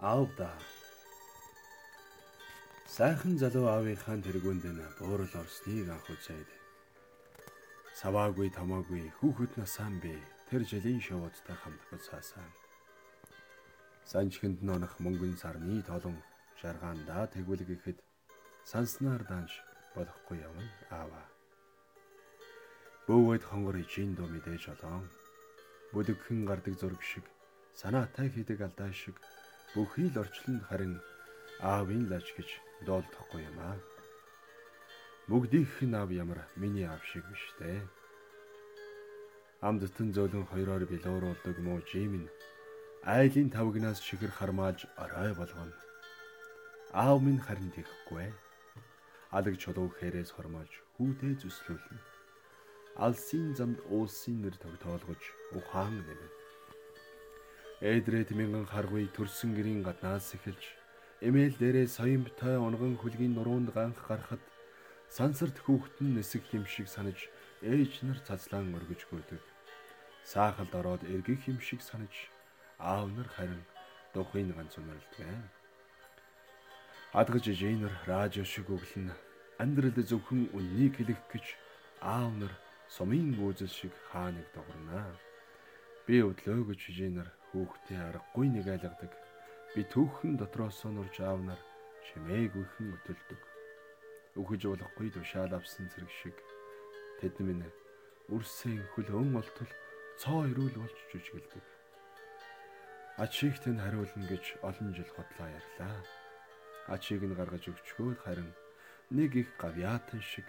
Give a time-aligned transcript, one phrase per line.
[0.00, 0.52] Аав да.
[2.84, 6.48] Сайхан залуу аавынхаа тэргүүнд нь буурал орсныг анх үзээд.
[8.00, 10.12] Саваагүй тамаагүй хүүхэд насаан би
[10.52, 12.44] тэр жилийн шоудтай хамт буцаасан.
[14.04, 16.20] Санчхэнд нонох мөнгөн сарны толон
[16.60, 17.98] шаргаандаа тэгвэл гэхэд
[18.68, 19.52] санснаар данж
[19.96, 21.24] болохгүй явна аава.
[23.08, 25.08] Бөөд хонгор ижийн дөө мэдээж олоон.
[25.96, 27.24] Бүдэгхэн гардаг зураг шиг
[27.72, 29.16] санаатай хийдэг алдаа шиг
[29.76, 30.94] бүхий л орчлон харин
[31.60, 32.48] аавын лаж гэж
[32.88, 33.76] доолдохгүй юм аа.
[35.28, 37.84] Бүгдийнх нь аав ямар миний аав шиг биш дээ.
[39.68, 42.32] Амдтан зөөлөн хоёроор билууруулдаг муу жим нь
[43.04, 45.76] айлын тавгнаас чихэр хармааж орой болгоно.
[47.04, 48.32] Аав минь харин тэхгүй.
[49.36, 52.00] Алаг чулуу хэрээс хормож хүүтэй зүслүүлнэ.
[53.04, 56.35] Алсын замд уулсын нэр тогтоолгож ухаан нэмэн.
[57.86, 60.64] Эдрээд мянган харгуй төрсөн гэрийн гаднаас эхэлж
[61.22, 64.42] эмээл дээрээ соён битой онгон хүлгийн нуруунд ганх гарахад
[65.06, 67.30] сансарт хүүхдэн нисэх юм шиг санаж
[67.62, 69.38] ээж нар цацлаан өргөж гүйдэг.
[70.26, 72.14] Саахалд ороод эргэх юм шиг санаж
[72.82, 73.62] аав нар харин
[74.10, 75.46] духын ганц үнэрлдэг.
[77.14, 79.14] Адгаж ижийнэр радио шиг өглөн
[79.62, 81.46] амьдралд зөвхөн үннийг хэлэх гэж
[82.02, 82.50] аав нар
[82.90, 85.14] сумын гүйцэл шиг хааныг догорнаа.
[86.06, 89.12] Би өдлөө гэж ижийнэр хүүхдээ аргагүй нэг айлгадаг.
[89.72, 91.60] Би түүхэн дотроос нурж аав нар
[92.06, 93.42] чимээгүйхэн өтөлдөг.
[94.36, 96.36] Үхэж болохгүй тушаал авсан зэрэг шиг
[97.20, 97.64] тэд минь
[98.28, 99.70] үрсэн хөлөн олтол
[100.20, 101.64] цоо ирүүл болж жүжиглдэг.
[103.16, 105.96] Ачиг тань хариулна гэж олон жил хотлоо ярьлаа.
[106.92, 108.52] Ачиг нь гаргаж өгчгөөд харин
[109.08, 110.44] нэг их гавьяатан шиг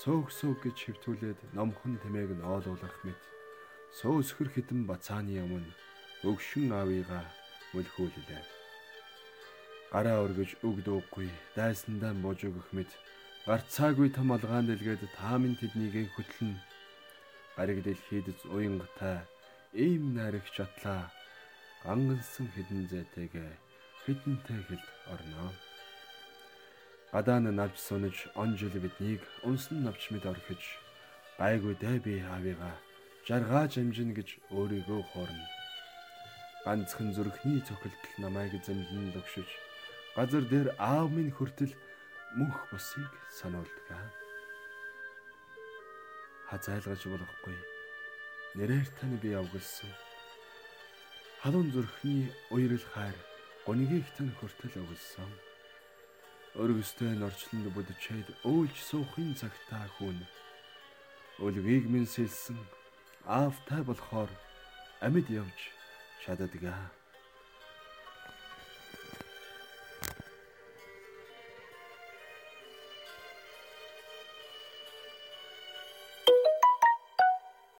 [0.00, 3.20] сөг сөг гэж хөвтүүлээд номхон тэмээг нь оолуулах мэт
[3.98, 5.74] сөөсхөр хитэн бацааны өмнө
[6.28, 7.24] өгшин аавыгаа
[7.72, 8.42] мөлхүүллээ.
[9.92, 12.90] Гараа өргөж үг дуугүй дайсандаа бууж өгөх мэт
[13.48, 16.52] гарцаагүй том алгаан дэлгээд таамын тэднийг хөтлөн
[17.56, 19.18] гариг дэлхийд уянгатай
[19.84, 21.02] ийм найрагч атлаа
[21.84, 23.52] гангансан хідэн зээтэйгээ
[24.04, 25.50] хідэнтэй хэлд орноо.
[27.12, 30.62] Гадаа нь навч сунаж он жил биднийг унсан навч мэд орхиж
[31.40, 32.76] гайгүй дэ би аавыгаа
[33.26, 35.59] жаргааж амжина гэж өөрийгөө хоорно.
[36.64, 39.50] Ганцхан зүрхний цохилтол намайг зэмлэн лөгшөж
[40.16, 41.72] газар дээр аав минь хүртэл
[42.36, 44.12] мөнх бусыг сануулдаг.
[46.48, 47.56] Хазайлгаж болохгүй.
[48.58, 49.88] Нэрээр тань би авгалсан
[51.40, 53.16] халуун зүрхний уярал хайр
[53.64, 55.30] гонигийг тань хүртэл өгсөн.
[56.60, 60.18] Өргөстэй норчлонд бүдчээд өөлж суухын цагтаа хүн
[61.40, 62.58] өлгийг минь сэлсэн
[63.24, 64.28] аавтай болохоор
[65.00, 65.79] амьд явж
[66.26, 66.99] شاید دیگه.